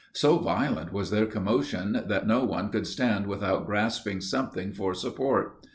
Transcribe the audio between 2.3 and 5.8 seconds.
one could stand without grasping something for support.